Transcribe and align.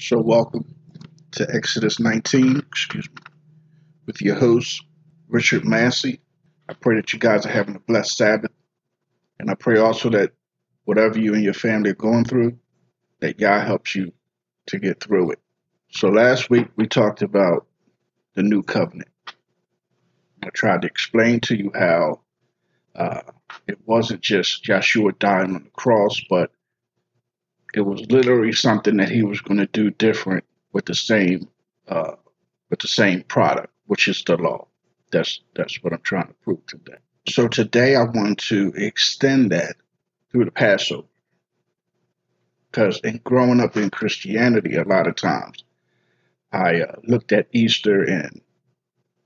So, 0.00 0.20
welcome 0.20 0.76
to 1.32 1.46
Exodus 1.52 1.98
19, 1.98 2.58
excuse 2.58 3.10
me, 3.10 3.16
with 4.06 4.22
your 4.22 4.36
host, 4.36 4.84
Richard 5.28 5.64
Massey. 5.64 6.20
I 6.68 6.74
pray 6.74 6.94
that 6.94 7.12
you 7.12 7.18
guys 7.18 7.44
are 7.44 7.50
having 7.50 7.74
a 7.74 7.80
blessed 7.80 8.16
Sabbath. 8.16 8.52
And 9.40 9.50
I 9.50 9.54
pray 9.54 9.80
also 9.80 10.08
that 10.10 10.34
whatever 10.84 11.18
you 11.18 11.34
and 11.34 11.42
your 11.42 11.52
family 11.52 11.90
are 11.90 11.94
going 11.94 12.24
through, 12.24 12.60
that 13.18 13.38
God 13.38 13.66
helps 13.66 13.96
you 13.96 14.12
to 14.68 14.78
get 14.78 15.02
through 15.02 15.32
it. 15.32 15.40
So, 15.90 16.10
last 16.10 16.48
week 16.48 16.68
we 16.76 16.86
talked 16.86 17.22
about 17.22 17.66
the 18.34 18.44
new 18.44 18.62
covenant. 18.62 19.10
I 20.44 20.50
tried 20.50 20.82
to 20.82 20.86
explain 20.86 21.40
to 21.40 21.56
you 21.56 21.72
how 21.74 22.20
uh, 22.94 23.22
it 23.66 23.80
wasn't 23.84 24.20
just 24.20 24.62
Joshua 24.62 25.10
dying 25.18 25.56
on 25.56 25.64
the 25.64 25.70
cross, 25.70 26.22
but 26.30 26.52
it 27.74 27.82
was 27.82 28.00
literally 28.10 28.52
something 28.52 28.96
that 28.96 29.10
he 29.10 29.22
was 29.22 29.40
going 29.40 29.58
to 29.58 29.66
do 29.66 29.90
different 29.90 30.44
with 30.72 30.86
the 30.86 30.94
same 30.94 31.48
uh, 31.88 32.12
with 32.70 32.80
the 32.80 32.88
same 32.88 33.22
product, 33.22 33.72
which 33.86 34.08
is 34.08 34.22
the 34.24 34.36
law. 34.36 34.66
That's 35.10 35.40
that's 35.54 35.82
what 35.82 35.92
I'm 35.92 36.02
trying 36.02 36.28
to 36.28 36.34
prove 36.44 36.64
today. 36.66 36.98
So 37.28 37.48
today 37.48 37.96
I 37.96 38.04
want 38.04 38.38
to 38.48 38.72
extend 38.76 39.52
that 39.52 39.76
through 40.30 40.46
the 40.46 40.50
Passover, 40.50 41.06
because 42.70 43.00
in 43.00 43.20
growing 43.24 43.60
up 43.60 43.76
in 43.76 43.90
Christianity, 43.90 44.76
a 44.76 44.84
lot 44.84 45.06
of 45.06 45.16
times 45.16 45.64
I 46.52 46.82
uh, 46.82 46.96
looked 47.04 47.32
at 47.32 47.48
Easter 47.52 48.02
and 48.02 48.40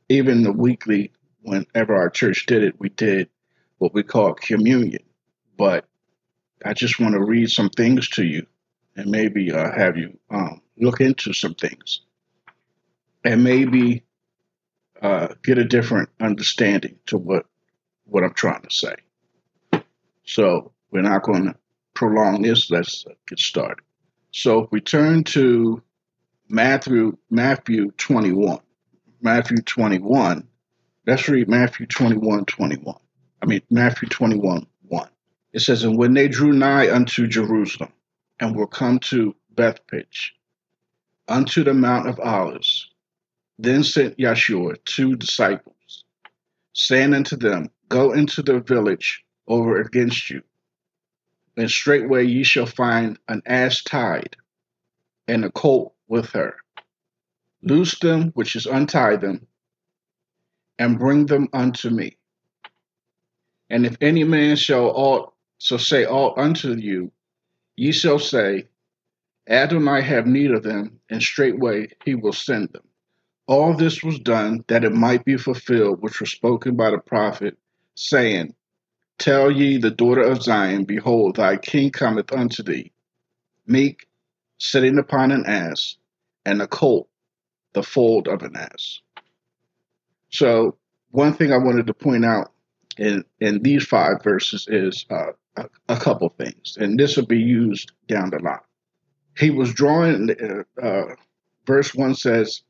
even 0.08 0.42
the 0.42 0.52
weekly. 0.52 1.12
Whenever 1.44 1.96
our 1.96 2.08
church 2.08 2.46
did 2.46 2.62
it, 2.62 2.78
we 2.78 2.88
did 2.88 3.28
what 3.78 3.92
we 3.92 4.04
call 4.04 4.32
communion, 4.34 5.02
but 5.58 5.88
I 6.64 6.74
just 6.74 7.00
want 7.00 7.14
to 7.14 7.22
read 7.22 7.50
some 7.50 7.70
things 7.70 8.08
to 8.10 8.24
you 8.24 8.46
and 8.96 9.10
maybe 9.10 9.52
uh, 9.52 9.72
have 9.72 9.96
you 9.96 10.18
um, 10.30 10.60
look 10.76 11.00
into 11.00 11.32
some 11.32 11.54
things 11.54 12.02
and 13.24 13.42
maybe 13.42 14.04
uh, 15.00 15.28
get 15.42 15.58
a 15.58 15.64
different 15.64 16.08
understanding 16.20 16.98
to 17.06 17.18
what 17.18 17.46
what 18.04 18.24
I'm 18.24 18.34
trying 18.34 18.62
to 18.62 18.70
say. 18.70 18.94
So 20.24 20.72
we're 20.90 21.02
not 21.02 21.22
going 21.22 21.46
to 21.46 21.54
prolong 21.94 22.42
this. 22.42 22.70
Let's 22.70 23.04
get 23.26 23.38
started. 23.38 23.82
So 24.32 24.64
if 24.64 24.70
we 24.70 24.80
turn 24.80 25.24
to 25.24 25.82
Matthew 26.48 27.16
Matthew 27.30 27.92
21, 27.92 28.58
Matthew 29.22 29.58
21. 29.58 30.46
Let's 31.06 31.28
read 31.28 31.48
Matthew 31.48 31.86
21, 31.86 32.44
21. 32.44 32.96
I 33.40 33.46
mean 33.46 33.62
Matthew 33.70 34.08
21, 34.08 34.42
1. 34.42 34.66
It 35.52 35.60
says, 35.60 35.84
And 35.84 35.98
when 35.98 36.14
they 36.14 36.28
drew 36.28 36.52
nigh 36.52 36.92
unto 36.92 37.26
Jerusalem, 37.26 37.92
and 38.40 38.56
were 38.56 38.66
come 38.66 38.98
to 39.00 39.36
Bethphage, 39.50 40.34
unto 41.28 41.62
the 41.62 41.74
Mount 41.74 42.08
of 42.08 42.18
Olives, 42.20 42.90
then 43.58 43.84
sent 43.84 44.18
Yeshua 44.18 44.82
two 44.84 45.14
disciples, 45.16 46.04
saying 46.72 47.14
unto 47.14 47.36
them, 47.36 47.70
Go 47.88 48.12
into 48.12 48.42
the 48.42 48.60
village 48.60 49.24
over 49.46 49.80
against 49.80 50.30
you, 50.30 50.42
and 51.56 51.70
straightway 51.70 52.24
ye 52.24 52.42
shall 52.42 52.66
find 52.66 53.18
an 53.28 53.42
ass 53.44 53.82
tied, 53.82 54.36
and 55.28 55.44
a 55.44 55.50
colt 55.50 55.94
with 56.08 56.30
her. 56.30 56.56
Loose 57.62 57.98
them 57.98 58.30
which 58.30 58.56
is 58.56 58.66
untie 58.66 59.16
them, 59.16 59.46
and 60.78 60.98
bring 60.98 61.26
them 61.26 61.48
unto 61.52 61.90
me. 61.90 62.16
And 63.70 63.86
if 63.86 63.96
any 64.00 64.24
man 64.24 64.56
shall 64.56 64.86
aught 64.86 65.31
so 65.62 65.76
say 65.76 66.04
all 66.04 66.34
unto 66.36 66.74
you, 66.74 67.12
ye 67.76 67.92
shall 67.92 68.18
say, 68.18 68.66
Adonai 69.48 70.02
have 70.02 70.26
need 70.26 70.50
of 70.50 70.64
them, 70.64 70.98
and 71.08 71.22
straightway 71.22 71.86
he 72.04 72.16
will 72.16 72.32
send 72.32 72.70
them. 72.72 72.82
All 73.46 73.72
this 73.72 74.02
was 74.02 74.18
done 74.18 74.64
that 74.66 74.82
it 74.82 74.92
might 74.92 75.24
be 75.24 75.36
fulfilled 75.36 76.02
which 76.02 76.18
was 76.18 76.32
spoken 76.32 76.74
by 76.74 76.90
the 76.90 76.98
prophet, 76.98 77.56
saying, 77.94 78.56
Tell 79.18 79.52
ye 79.52 79.78
the 79.78 79.92
daughter 79.92 80.22
of 80.22 80.42
Zion, 80.42 80.84
Behold, 80.84 81.36
thy 81.36 81.58
king 81.58 81.92
cometh 81.92 82.32
unto 82.32 82.64
thee, 82.64 82.90
meek, 83.64 84.08
sitting 84.58 84.98
upon 84.98 85.30
an 85.30 85.44
ass, 85.46 85.94
and 86.44 86.60
a 86.60 86.66
colt, 86.66 87.08
the 87.72 87.84
fold 87.84 88.26
of 88.26 88.42
an 88.42 88.56
ass. 88.56 89.00
So, 90.30 90.76
one 91.12 91.34
thing 91.34 91.52
I 91.52 91.58
wanted 91.58 91.86
to 91.86 91.94
point 91.94 92.24
out 92.24 92.50
in, 92.98 93.24
in 93.38 93.62
these 93.62 93.84
five 93.84 94.24
verses 94.24 94.66
is 94.68 95.06
uh, 95.08 95.32
a, 95.56 95.68
a 95.88 95.96
couple 95.96 96.28
things, 96.30 96.76
and 96.78 96.98
this 96.98 97.16
will 97.16 97.26
be 97.26 97.38
used 97.38 97.92
down 98.08 98.30
the 98.30 98.38
line. 98.38 98.58
He 99.38 99.50
was 99.50 99.72
drawing, 99.72 100.30
uh, 100.30 100.80
uh, 100.80 101.14
verse 101.66 101.94
1 101.94 102.14
says, 102.14 102.62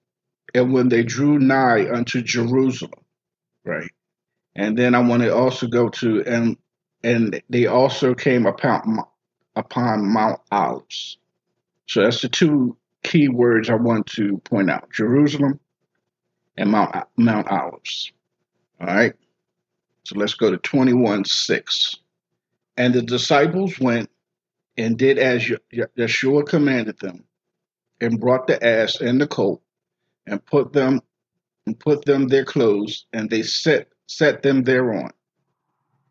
and 0.54 0.72
when 0.72 0.88
they 0.88 1.02
drew 1.02 1.38
nigh 1.38 1.90
unto 1.90 2.22
Jerusalem, 2.22 3.04
right? 3.64 3.90
And 4.54 4.76
then 4.76 4.94
I 4.94 5.00
want 5.00 5.22
to 5.22 5.34
also 5.34 5.66
go 5.66 5.88
to, 5.88 6.22
and 6.24 6.56
and 7.04 7.42
they 7.48 7.66
also 7.66 8.14
came 8.14 8.46
upon, 8.46 8.98
upon 9.56 10.06
Mount 10.06 10.40
Olives. 10.52 11.18
So 11.86 12.02
that's 12.02 12.22
the 12.22 12.28
two 12.28 12.76
key 13.02 13.28
words 13.28 13.68
I 13.68 13.74
want 13.74 14.06
to 14.08 14.38
point 14.44 14.70
out 14.70 14.90
Jerusalem 14.92 15.58
and 16.56 16.70
Mount, 16.70 16.94
Mount 17.16 17.48
Olives. 17.48 18.12
All 18.80 18.86
right. 18.86 19.14
So 20.04 20.18
let's 20.18 20.34
go 20.34 20.50
to 20.50 20.58
21 20.58 21.24
6. 21.24 21.96
And 22.76 22.94
the 22.94 23.02
disciples 23.02 23.78
went 23.78 24.10
and 24.76 24.98
did 24.98 25.18
as 25.18 25.50
Yeshua 25.72 26.46
commanded 26.46 26.98
them, 26.98 27.24
and 28.00 28.18
brought 28.18 28.46
the 28.46 28.64
ass 28.64 29.00
and 29.00 29.20
the 29.20 29.26
colt, 29.26 29.62
and 30.26 30.44
put 30.44 30.72
them 30.72 31.00
and 31.66 31.78
put 31.78 32.04
them 32.04 32.28
their 32.28 32.44
clothes, 32.44 33.06
and 33.12 33.30
they 33.30 33.42
set 33.42 33.88
set 34.06 34.42
them 34.42 34.64
thereon. 34.64 35.12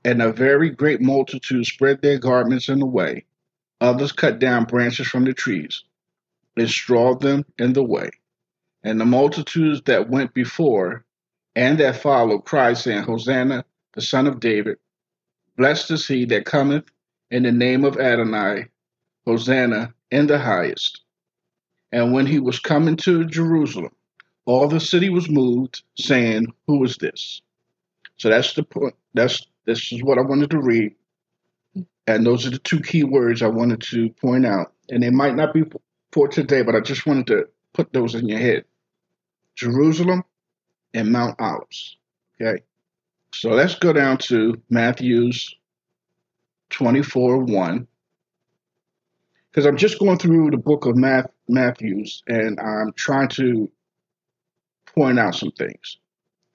And 0.05 0.21
a 0.21 0.31
very 0.31 0.69
great 0.69 1.01
multitude 1.01 1.65
spread 1.65 2.01
their 2.01 2.17
garments 2.17 2.69
in 2.69 2.79
the 2.79 2.85
way. 2.85 3.25
Others 3.81 4.11
cut 4.11 4.39
down 4.39 4.65
branches 4.65 5.07
from 5.07 5.25
the 5.25 5.33
trees, 5.33 5.83
and 6.55 6.69
strawed 6.69 7.21
them 7.21 7.45
in 7.57 7.73
the 7.73 7.83
way. 7.83 8.09
And 8.83 8.99
the 8.99 9.05
multitudes 9.05 9.81
that 9.85 10.09
went 10.09 10.33
before 10.33 11.05
and 11.55 11.79
that 11.79 11.97
followed 11.97 12.45
cried, 12.45 12.77
saying, 12.77 13.03
Hosanna, 13.03 13.65
the 13.93 14.01
son 14.01 14.27
of 14.27 14.39
David. 14.39 14.77
Blessed 15.57 15.91
is 15.91 16.07
he 16.07 16.25
that 16.25 16.45
cometh 16.45 16.85
in 17.29 17.43
the 17.43 17.51
name 17.51 17.83
of 17.85 17.97
Adonai, 17.99 18.67
Hosanna 19.25 19.93
in 20.09 20.27
the 20.27 20.39
highest. 20.39 21.01
And 21.91 22.13
when 22.13 22.25
he 22.25 22.39
was 22.39 22.59
coming 22.59 22.95
to 22.97 23.25
Jerusalem, 23.25 23.91
all 24.45 24.67
the 24.67 24.79
city 24.79 25.09
was 25.09 25.29
moved, 25.29 25.83
saying, 25.97 26.47
Who 26.67 26.83
is 26.83 26.97
this? 26.97 27.41
So 28.17 28.29
that's 28.29 28.53
the 28.53 28.63
point. 28.63 28.95
That's 29.13 29.45
this 29.65 29.91
is 29.91 30.03
what 30.03 30.17
I 30.17 30.21
wanted 30.21 30.49
to 30.51 30.59
read. 30.59 30.95
And 32.07 32.25
those 32.25 32.45
are 32.45 32.49
the 32.49 32.59
two 32.59 32.79
key 32.79 33.03
words 33.03 33.41
I 33.41 33.47
wanted 33.47 33.81
to 33.81 34.09
point 34.09 34.45
out. 34.45 34.73
And 34.89 35.03
they 35.03 35.09
might 35.09 35.35
not 35.35 35.53
be 35.53 35.63
for 36.11 36.27
today, 36.27 36.61
but 36.61 36.75
I 36.75 36.79
just 36.79 37.05
wanted 37.05 37.27
to 37.27 37.47
put 37.73 37.93
those 37.93 38.15
in 38.15 38.27
your 38.27 38.39
head. 38.39 38.65
Jerusalem 39.55 40.23
and 40.93 41.11
Mount 41.11 41.39
Olives. 41.39 41.97
Okay. 42.41 42.63
So 43.33 43.49
let's 43.49 43.75
go 43.75 43.93
down 43.93 44.17
to 44.19 44.61
Matthew's 44.69 45.55
24 46.71 47.39
1. 47.45 47.87
Because 49.49 49.65
I'm 49.65 49.77
just 49.77 49.99
going 49.99 50.17
through 50.17 50.51
the 50.51 50.57
book 50.57 50.85
of 50.85 50.95
Math, 50.95 51.29
Matthews 51.47 52.23
and 52.27 52.59
I'm 52.59 52.93
trying 52.93 53.27
to 53.29 53.69
point 54.85 55.19
out 55.19 55.35
some 55.35 55.51
things. 55.51 55.97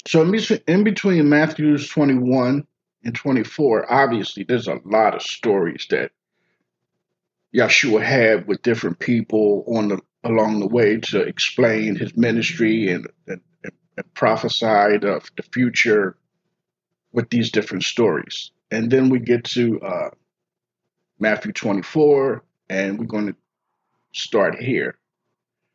So 0.07 0.23
in 0.23 0.85
between, 0.85 1.29
Matthews 1.29 1.89
21 1.89 2.67
and 3.05 3.15
24, 3.15 3.93
obviously 3.93 4.45
there's 4.45 4.69
a 4.69 4.81
lot 4.85 5.15
of 5.15 5.23
stories 5.23 5.87
that 5.91 6.13
Yeshua 7.55 8.03
had 8.03 8.47
with 8.47 8.63
different 8.63 8.99
people 8.99 9.65
on 9.67 9.89
the 9.89 10.01
along 10.25 10.61
the 10.61 10.67
way 10.67 10.99
to 10.99 11.21
explain 11.21 11.95
his 11.95 12.17
ministry 12.17 12.89
and, 12.89 13.07
and, 13.29 13.41
and 13.65 14.15
prophesied 14.15 15.05
of 15.05 15.31
the 15.37 15.43
future 15.43 16.17
with 17.17 17.31
these 17.31 17.51
different 17.51 17.83
stories. 17.83 18.53
And 18.71 18.91
then 18.91 19.09
we 19.09 19.19
get 19.19 19.43
to 19.45 19.81
uh, 19.81 20.11
Matthew 21.19 21.51
24, 21.51 22.45
and 22.69 22.99
we're 22.99 23.07
going 23.07 23.29
to 23.29 23.37
start 24.13 24.57
here. 24.57 24.99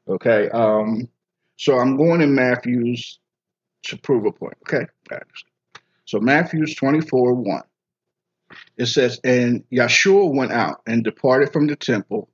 Okay. 0.07 0.49
Um, 0.51 1.09
so 1.57 1.79
I'm 1.79 1.97
going 1.97 2.21
in 2.21 2.35
Matthew's 2.35 3.19
to 3.85 3.97
prove 3.97 4.25
a 4.25 4.31
point. 4.31 4.55
Okay. 4.69 4.85
So 6.05 6.19
Matthew's 6.19 6.75
24, 6.75 7.33
1. 7.33 7.63
It 8.77 8.85
says, 8.85 9.19
And 9.23 9.63
Yeshua 9.71 10.31
went 10.33 10.51
out 10.51 10.81
and 10.85 11.03
departed 11.03 11.51
from 11.51 11.65
the 11.65 11.75
temple, 11.75 12.29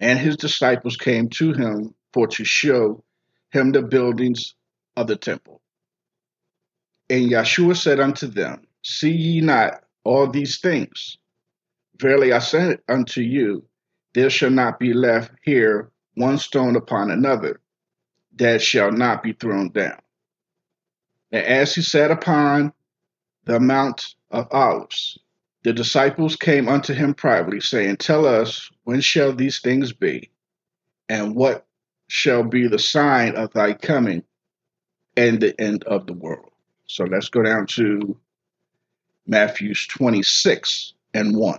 and 0.00 0.18
his 0.18 0.36
disciples 0.36 0.96
came 0.96 1.28
to 1.30 1.52
him 1.52 1.94
for 2.12 2.26
to 2.26 2.44
show 2.44 3.04
him 3.50 3.70
the 3.70 3.82
buildings 3.82 4.54
of 4.96 5.06
the 5.06 5.16
temple. 5.16 5.60
And 7.10 7.30
Yeshua 7.30 7.76
said 7.76 8.00
unto 8.00 8.26
them, 8.26 8.62
See 8.82 9.10
ye 9.10 9.40
not 9.40 9.82
all 10.04 10.26
these 10.26 10.58
things? 10.58 11.18
Verily 11.98 12.32
I 12.32 12.38
say 12.38 12.78
unto 12.88 13.20
you, 13.20 13.64
there 14.14 14.30
shall 14.30 14.50
not 14.50 14.78
be 14.78 14.92
left 14.92 15.32
here 15.42 15.90
one 16.14 16.38
stone 16.38 16.76
upon 16.76 17.10
another 17.10 17.60
that 18.36 18.62
shall 18.62 18.92
not 18.92 19.22
be 19.22 19.32
thrown 19.32 19.70
down. 19.70 19.98
And 21.32 21.44
as 21.44 21.74
he 21.74 21.82
sat 21.82 22.10
upon 22.10 22.72
the 23.44 23.60
Mount 23.60 24.14
of 24.30 24.48
Olives, 24.50 25.18
the 25.64 25.72
disciples 25.72 26.36
came 26.36 26.68
unto 26.68 26.94
him 26.94 27.14
privately, 27.14 27.60
saying, 27.60 27.96
Tell 27.96 28.26
us, 28.26 28.70
when 28.84 29.00
shall 29.00 29.34
these 29.34 29.60
things 29.60 29.92
be? 29.92 30.30
And 31.08 31.34
what 31.34 31.66
shall 32.08 32.42
be 32.42 32.68
the 32.68 32.78
sign 32.78 33.34
of 33.34 33.52
thy 33.52 33.74
coming 33.74 34.22
and 35.16 35.40
the 35.40 35.58
end 35.60 35.84
of 35.84 36.06
the 36.06 36.12
world? 36.12 36.50
So 36.88 37.04
let's 37.04 37.28
go 37.28 37.42
down 37.42 37.66
to 37.66 38.16
Matthew's 39.26 39.86
26 39.86 40.94
and 41.12 41.36
1. 41.36 41.58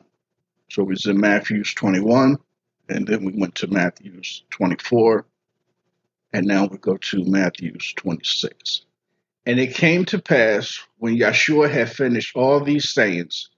So 0.72 0.84
we 0.84 0.94
was 0.94 1.06
in 1.06 1.20
Matthew's 1.20 1.74
21, 1.76 2.38
and 2.90 3.08
then 3.08 3.24
we 3.24 3.34
went 3.36 3.56
to 3.56 3.68
Matthew's 3.68 4.44
24, 4.50 5.26
and 6.34 6.48
now 6.48 6.66
we 6.66 6.78
go 6.78 6.98
to 6.98 7.24
Matthew's 7.26 7.94
26. 7.96 8.86
And 9.46 9.60
it 9.60 9.76
came 9.76 10.04
to 10.06 10.20
pass 10.20 10.80
when 10.98 11.18
Yeshua 11.18 11.70
had 11.70 11.92
finished 11.92 12.36
all 12.36 12.60
these 12.60 12.90
sayings, 12.90 13.50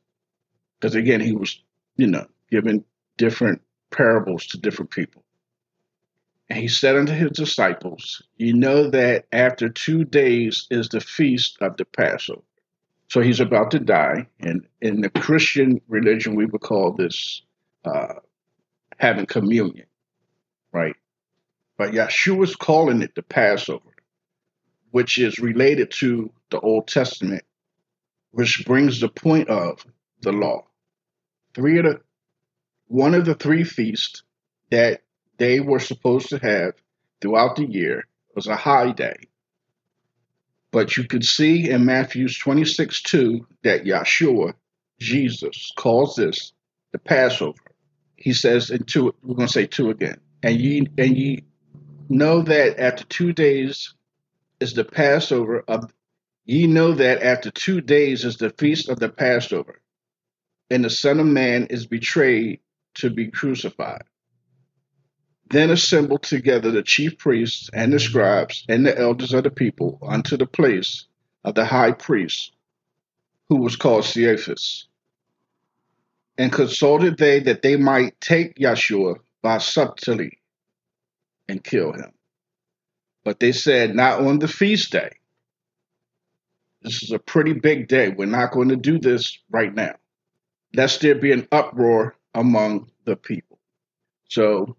because 0.79 0.95
again, 0.95 1.21
he 1.21 1.33
was, 1.33 1.62
you 1.95 2.07
know, 2.07 2.27
giving 2.50 2.83
different 3.18 3.62
parables 3.91 4.45
to 4.47 4.57
different 4.57 4.91
people. 4.91 5.20
And 6.51 6.59
he 6.59 6.68
said 6.68 6.98
unto 6.98 7.13
his 7.13 7.31
disciples, 7.31 8.21
You 8.36 8.53
know 8.53 8.89
that 8.89 9.24
after 9.31 9.69
two 9.69 10.03
days 10.03 10.68
is 10.69 10.89
the 10.89 11.00
feast 11.00 11.57
of 11.62 11.77
the 11.77 11.86
Passover. 11.86 12.42
So 13.07 13.21
he's 13.21 13.39
about 13.39 13.71
to 13.71 13.80
die. 13.80 14.27
And 14.42 14.68
in 14.81 15.00
the 15.00 15.09
Christian 15.09 15.80
religion, 15.88 16.36
we 16.36 16.45
would 16.45 16.59
call 16.59 16.92
this 16.92 17.42
uh, 17.86 18.15
having 18.98 19.27
communion, 19.27 19.86
right? 20.74 20.98
But 21.77 21.94
Yeshua's 21.94 22.57
calling 22.57 23.01
it 23.01 23.15
the 23.15 23.24
Passover, 23.24 23.95
which 24.89 25.19
is 25.19 25.39
related 25.39 25.89
to 26.00 26.33
the 26.50 26.59
Old 26.59 26.89
Testament, 26.89 27.45
which 28.31 28.65
brings 28.65 29.00
the 29.00 29.07
point 29.07 29.47
of 29.47 29.86
the 30.19 30.33
law. 30.33 30.65
Three 31.56 31.80
of 31.80 31.86
the 31.86 32.01
one 32.88 33.15
of 33.15 33.24
the 33.24 33.36
three 33.36 33.63
feasts 33.63 34.24
that 34.69 35.04
they 35.42 35.60
were 35.60 35.80
supposed 35.80 36.30
to 36.30 36.38
have 36.38 36.76
throughout 37.20 37.56
the 37.56 37.66
year 37.66 38.06
was 38.36 38.46
a 38.46 38.56
high 38.56 38.92
day. 38.92 39.16
But 40.72 40.96
you 40.98 41.06
can 41.06 41.24
see 41.24 41.68
in 41.68 41.84
Matthew's 41.84 42.38
26 42.38 43.02
2 43.02 43.48
that 43.64 43.84
Yeshua, 43.84 44.54
Jesus, 45.00 45.74
calls 45.76 46.16
this 46.16 46.54
the 46.92 47.00
Passover. 47.00 47.58
He 48.18 48.34
says 48.34 48.70
in 48.70 48.84
two, 48.84 49.16
we're 49.24 49.34
going 49.34 49.48
to 49.48 49.52
say 49.52 49.66
two 49.66 49.90
again. 49.90 50.20
And 50.44 50.62
ye, 50.62 50.88
and 51.00 51.18
ye 51.18 51.44
know 52.08 52.44
that 52.44 52.80
after 52.80 53.04
two 53.06 53.34
days 53.34 53.96
is 54.60 54.76
the 54.76 54.86
Passover 54.86 55.64
of, 55.68 55.92
ye 56.46 56.68
know 56.68 56.92
that 56.92 57.24
after 57.24 57.50
two 57.50 57.82
days 57.82 58.26
is 58.26 58.38
the 58.38 58.52
feast 58.52 58.90
of 58.90 59.00
the 59.00 59.10
Passover, 59.10 59.82
and 60.70 60.86
the 60.86 60.92
Son 60.92 61.20
of 61.20 61.26
Man 61.26 61.66
is 61.72 61.88
betrayed 61.88 62.60
to 62.96 63.10
be 63.10 63.32
crucified. 63.32 64.04
Then 65.51 65.69
assembled 65.69 66.24
together 66.24 66.71
the 66.71 66.81
chief 66.81 67.18
priests 67.18 67.69
and 67.74 67.92
the 67.92 68.00
scribes 68.00 68.65
and 68.69 68.86
the 68.86 68.98
elders 68.98 69.33
of 69.33 69.44
the 69.44 69.51
people 69.51 70.00
unto 70.01 70.38
the 70.38 70.45
place 70.45 71.06
of 71.44 71.56
the 71.56 71.65
high 71.65 71.92
priest, 71.92 72.53
who 73.50 73.57
was 73.57 73.75
called 73.75 74.06
Caiaphas, 74.06 74.88
and 76.38 76.53
consulted 76.53 77.18
they 77.18 77.42
that 77.42 77.63
they 77.63 77.75
might 77.75 78.19
take 78.21 78.56
Yeshua 78.56 79.18
by 79.42 79.57
subtlety 79.57 80.39
and 81.50 81.62
kill 81.62 81.92
him. 81.92 82.13
But 83.25 83.42
they 83.42 83.51
said, 83.51 83.94
Not 83.94 84.21
on 84.21 84.39
the 84.39 84.47
feast 84.47 84.94
day. 84.94 85.12
This 86.81 87.04
is 87.04 87.12
a 87.12 87.19
pretty 87.19 87.54
big 87.54 87.89
day. 87.89 88.07
We're 88.07 88.25
not 88.25 88.54
going 88.54 88.69
to 88.69 88.77
do 88.77 89.00
this 89.00 89.38
right 89.50 89.74
now. 89.74 89.95
Lest 90.74 91.01
there 91.01 91.15
be 91.15 91.33
an 91.33 91.47
uproar 91.51 92.15
among 92.33 92.89
the 93.04 93.18
people. 93.18 93.59
So, 94.30 94.77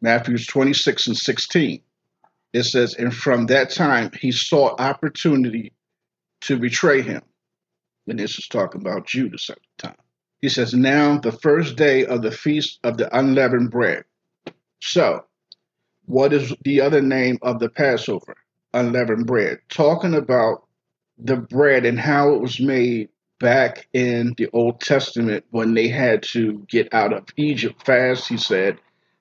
Matthews 0.00 0.46
26 0.46 1.08
and 1.08 1.16
16, 1.16 1.80
it 2.52 2.62
says, 2.62 2.94
And 2.94 3.14
from 3.14 3.46
that 3.46 3.70
time 3.70 4.10
he 4.18 4.32
sought 4.32 4.80
opportunity 4.80 5.72
to 6.42 6.58
betray 6.58 7.02
him. 7.02 7.22
And 8.06 8.18
this 8.18 8.38
is 8.38 8.48
talking 8.48 8.80
about 8.80 9.06
Judas 9.06 9.50
at 9.50 9.58
the 9.58 9.88
time. 9.88 9.96
He 10.40 10.48
says, 10.48 10.72
Now 10.72 11.18
the 11.18 11.32
first 11.32 11.76
day 11.76 12.06
of 12.06 12.22
the 12.22 12.30
feast 12.30 12.78
of 12.84 12.96
the 12.96 13.14
unleavened 13.16 13.70
bread. 13.70 14.04
So, 14.80 15.24
what 16.06 16.32
is 16.32 16.54
the 16.62 16.80
other 16.80 17.02
name 17.02 17.38
of 17.42 17.58
the 17.58 17.68
Passover? 17.68 18.36
Unleavened 18.72 19.26
bread. 19.26 19.58
Talking 19.68 20.14
about 20.14 20.64
the 21.18 21.36
bread 21.36 21.84
and 21.84 21.98
how 21.98 22.32
it 22.34 22.40
was 22.40 22.60
made 22.60 23.08
back 23.40 23.88
in 23.92 24.34
the 24.36 24.48
Old 24.52 24.80
Testament 24.80 25.44
when 25.50 25.74
they 25.74 25.88
had 25.88 26.22
to 26.22 26.64
get 26.68 26.92
out 26.94 27.12
of 27.12 27.26
Egypt 27.36 27.84
fast. 27.84 28.28
He 28.28 28.36
said, 28.36 28.78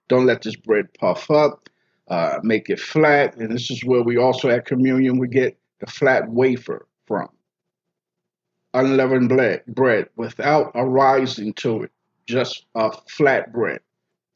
Don't 0.08 0.26
let 0.26 0.42
this 0.42 0.56
bread 0.56 0.94
puff 0.94 1.30
up, 1.30 1.70
uh, 2.08 2.40
make 2.44 2.70
it 2.70 2.80
flat. 2.80 3.36
And 3.38 3.54
this 3.54 3.70
is 3.70 3.84
where 3.84 4.04
we 4.04 4.18
also 4.18 4.50
at 4.50 4.66
communion 4.66 5.18
we 5.18 5.28
get 5.28 5.58
the 5.80 5.88
flat 5.88 6.30
wafer 6.30 6.88
from. 7.06 7.30
Unleavened 8.74 9.30
bread, 9.30 9.64
bread 9.68 10.10
without 10.16 10.72
a 10.76 10.86
rising 10.86 11.54
to 11.54 11.84
it, 11.84 11.92
just 12.26 12.66
a 12.76 12.92
flat 13.10 13.52
bread. 13.52 13.80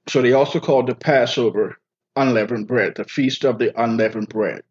So 0.08 0.22
they 0.22 0.34
also 0.34 0.60
called 0.60 0.88
the 0.88 0.96
Passover 0.96 1.78
unleavened 2.16 2.68
bread, 2.68 2.96
the 2.96 3.06
feast 3.06 3.46
of 3.46 3.60
the 3.60 3.72
unleavened 3.82 4.30
bread. 4.30 4.64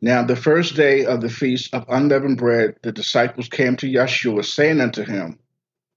Now, 0.00 0.24
the 0.24 0.34
first 0.34 0.74
day 0.74 1.04
of 1.04 1.20
the 1.20 1.28
feast 1.28 1.72
of 1.72 1.84
unleavened 1.88 2.38
bread, 2.38 2.76
the 2.82 2.90
disciples 2.90 3.48
came 3.48 3.76
to 3.76 3.86
Yeshua, 3.86 4.44
saying 4.44 4.80
unto 4.80 5.04
him, 5.04 5.38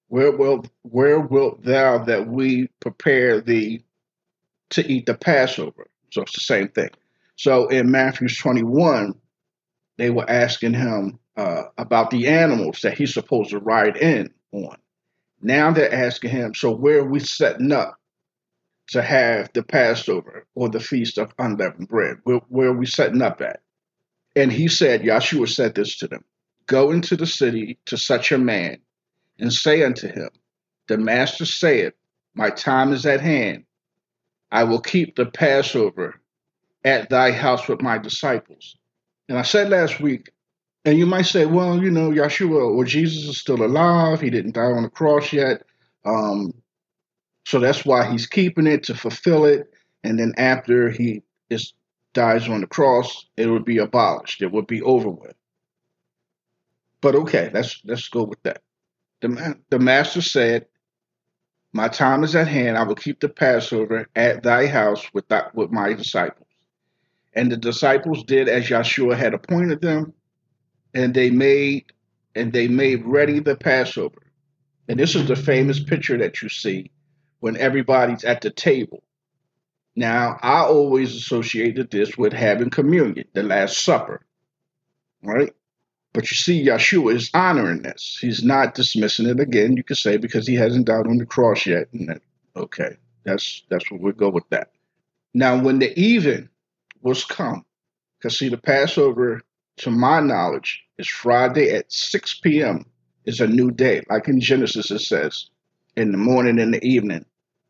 Where 0.10 0.32
wilt, 0.32 0.70
where 0.84 1.20
wilt 1.20 1.64
thou 1.64 1.98
that 2.04 2.28
we 2.28 2.70
prepare 2.80 3.42
thee 3.42 3.84
to 4.72 4.86
eat 4.92 5.06
the 5.06 5.16
Passover? 5.16 5.88
So 6.12 6.22
it's 6.22 6.34
the 6.34 6.42
same 6.42 6.70
thing. 6.70 6.90
So 7.36 7.68
in 7.68 7.92
Matthew 7.92 8.30
21, 8.30 9.14
they 9.98 10.10
were 10.10 10.30
asking 10.30 10.74
him 10.74 11.20
uh, 11.38 11.64
about 11.78 12.12
the 12.12 12.28
animals 12.28 12.82
that 12.82 12.98
he's 12.98 13.14
supposed 13.14 13.50
to 13.50 13.60
ride 13.60 13.98
in 13.98 14.34
on. 14.52 14.78
Now 15.42 15.72
they're 15.72 15.94
asking 15.94 16.32
him, 16.32 16.54
So 16.54 16.72
where 16.72 17.00
are 17.00 17.10
we 17.10 17.20
setting 17.20 17.72
up? 17.72 18.00
to 18.88 19.02
have 19.02 19.52
the 19.54 19.64
Passover 19.64 20.46
or 20.56 20.70
the 20.70 20.80
Feast 20.80 21.18
of 21.18 21.34
Unleavened 21.40 21.88
Bread? 21.88 22.18
Where, 22.24 22.42
where, 22.50 22.70
are 22.70 22.78
we 22.78 22.86
setting 22.86 23.22
up 23.22 23.42
at? 23.42 23.62
And 24.36 24.52
he 24.52 24.68
said, 24.68 25.02
Yahshua 25.02 25.50
said 25.50 25.76
this 25.76 25.98
to 25.98 26.08
them 26.08 26.24
Go 26.68 26.92
into 26.92 27.16
the 27.16 27.28
city 27.28 27.80
to 27.86 27.98
such 27.98 28.32
a 28.32 28.38
man 28.38 28.78
and 29.40 29.52
say 29.52 29.84
unto 29.84 30.08
him, 30.08 30.30
The 30.88 30.98
Master 30.98 31.46
saith, 31.46 31.94
My 32.34 32.50
time 32.50 32.94
is 32.94 33.06
at 33.06 33.22
hand. 33.22 33.66
I 34.56 34.64
will 34.64 34.80
keep 34.80 35.18
the 35.18 35.26
Passover 35.26 36.22
at 36.86 37.10
thy 37.10 37.32
house 37.34 37.68
with 37.68 37.82
my 37.82 37.98
disciples. 37.98 38.78
And 39.28 39.38
I 39.38 39.42
said 39.42 39.70
last 39.70 40.00
week, 40.00 40.32
and 40.86 40.98
you 40.98 41.06
might 41.06 41.26
say, 41.26 41.46
well, 41.46 41.84
you 41.84 41.92
know, 41.92 42.10
Yeshua 42.10 42.74
or 42.74 42.86
Jesus 42.86 43.28
is 43.28 43.38
still 43.38 43.62
alive. 43.66 44.22
He 44.22 44.30
didn't 44.30 44.54
die 44.56 44.62
on 44.62 44.84
the 44.84 44.90
cross 44.90 45.34
yet. 45.34 45.64
Um, 46.06 46.54
so 47.46 47.60
that's 47.60 47.84
why 47.84 48.10
he's 48.10 48.28
keeping 48.28 48.66
it 48.66 48.84
to 48.84 48.96
fulfill 48.96 49.44
it. 49.44 49.74
And 50.06 50.18
then 50.18 50.34
after 50.38 50.90
he 50.90 51.24
is 51.50 51.74
dies 52.14 52.48
on 52.48 52.62
the 52.62 52.68
cross, 52.68 53.26
it 53.36 53.48
would 53.48 53.66
be 53.66 53.80
abolished. 53.80 54.42
It 54.42 54.54
would 54.54 54.68
be 54.68 54.82
over 54.82 55.10
with. 55.10 55.36
But 57.02 57.16
okay, 57.16 57.52
let's 57.54 57.82
let's 57.84 58.08
go 58.08 58.24
with 58.24 58.42
that. 58.44 58.62
The, 59.20 59.60
the 59.70 59.80
master 59.80 60.22
said, 60.22 60.68
My 61.76 61.90
time 61.90 62.24
is 62.24 62.38
at 62.38 62.48
hand. 62.48 62.78
I 62.78 62.84
will 62.84 62.96
keep 62.96 63.20
the 63.20 63.28
Passover 63.28 64.08
at 64.16 64.44
thy 64.44 64.66
house 64.66 65.14
with, 65.14 65.28
that, 65.28 65.54
with 65.54 65.72
my 65.72 65.92
disciples. 65.92 66.48
And 67.34 67.52
the 67.52 67.58
disciples 67.58 68.24
did 68.24 68.48
as 68.48 68.70
Yeshua 68.70 69.18
had 69.18 69.34
appointed 69.34 69.82
them, 69.82 70.14
and 70.94 71.14
they 71.14 71.30
made 71.30 71.92
and 72.34 72.54
they 72.54 72.70
made 72.70 73.06
ready 73.06 73.40
the 73.40 73.58
Passover. 73.58 74.22
And 74.88 74.98
this 74.98 75.16
is 75.16 75.28
the 75.28 75.36
famous 75.36 75.84
picture 75.84 76.18
that 76.20 76.42
you 76.42 76.48
see 76.48 76.92
when 77.42 77.58
everybody's 77.58 78.24
at 78.24 78.40
the 78.40 78.52
table. 78.52 79.04
Now, 79.98 80.40
I 80.42 80.60
always 80.60 81.14
associated 81.14 81.92
this 81.92 82.18
with 82.18 82.32
having 82.32 82.70
communion, 82.70 83.26
the 83.34 83.44
Last 83.44 83.84
Supper, 83.84 84.22
right? 85.22 85.54
But 86.16 86.32
you 86.32 86.38
see, 86.38 86.66
Yeshua 86.66 87.14
is 87.14 87.30
honoring 87.34 87.82
this. 87.82 88.18
He's 88.22 88.42
not 88.42 88.74
dismissing 88.74 89.28
it 89.28 89.42
again. 89.42 89.76
You 89.76 89.84
could 89.84 89.98
say 89.98 90.16
because 90.16 90.48
he 90.48 90.56
hasn't 90.56 90.86
died 90.86 91.08
on 91.08 91.18
the 91.18 91.26
cross 91.26 91.66
yet. 91.66 91.90
And 91.92 92.08
that, 92.08 92.22
okay, 92.56 92.96
that's 93.26 93.64
that's 93.70 93.92
what 93.92 94.00
we'll 94.00 94.14
go 94.14 94.30
with 94.30 94.48
that. 94.50 94.72
Now, 95.34 95.62
when 95.62 95.80
the 95.80 95.98
even 96.00 96.48
was 97.02 97.26
come, 97.26 97.66
because 98.18 98.40
see, 98.40 98.48
the 98.48 98.58
Passover, 98.58 99.42
to 99.80 99.92
my 99.92 100.22
knowledge, 100.22 100.82
is 100.98 101.10
Friday 101.10 101.76
at 101.76 101.92
6 101.92 102.40
p.m. 102.40 102.86
is 103.26 103.42
a 103.42 103.48
new 103.48 103.70
day. 103.70 104.02
Like 104.10 104.30
in 104.30 104.40
Genesis, 104.40 104.92
it 104.92 105.00
says, 105.00 105.50
in 105.98 106.14
the 106.14 106.18
morning 106.18 106.60
and 106.60 106.74
the 106.74 106.84
evening 106.86 107.26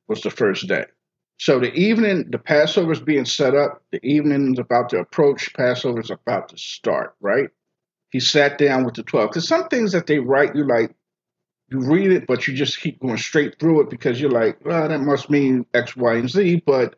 was 0.08 0.22
the 0.22 0.30
first 0.30 0.68
day. 0.68 0.86
So 1.38 1.60
the 1.60 1.74
evening, 1.74 2.30
the 2.30 2.38
Passover 2.38 2.92
is 2.92 3.00
being 3.00 3.26
set 3.26 3.56
up. 3.56 3.82
The 3.92 4.06
evening 4.06 4.54
is 4.54 4.60
about 4.60 4.90
to 4.90 5.00
approach. 5.00 5.52
Passover 5.56 6.00
is 6.00 6.12
about 6.12 6.50
to 6.50 6.58
start, 6.60 7.16
right? 7.20 7.50
He 8.10 8.20
sat 8.20 8.58
down 8.58 8.86
with 8.86 8.96
the 8.96 9.04
12. 9.04 9.30
Because 9.30 9.48
some 9.48 9.68
things 9.68 9.92
that 9.92 10.08
they 10.08 10.20
write, 10.20 10.56
you 10.56 10.66
like, 10.66 10.96
you 11.70 11.80
read 11.80 12.12
it, 12.12 12.28
but 12.28 12.48
you 12.48 12.54
just 12.54 12.80
keep 12.80 13.00
going 13.00 13.18
straight 13.18 13.60
through 13.60 13.82
it 13.82 13.90
because 13.90 14.22
you're 14.22 14.30
like, 14.30 14.64
well, 14.64 14.88
that 14.88 15.02
must 15.02 15.30
mean 15.30 15.66
X, 15.74 15.96
Y, 15.96 16.16
and 16.16 16.30
Z. 16.30 16.64
But 16.66 16.96